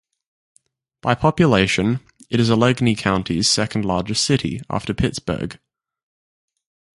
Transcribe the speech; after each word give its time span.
By 1.03 1.13
population, 1.13 1.99
it 2.31 2.39
is 2.39 2.49
Allegheny 2.49 2.95
County's 2.95 3.47
second-largest 3.47 4.25
city, 4.25 4.59
after 4.67 4.95
Pittsburgh. 4.95 5.59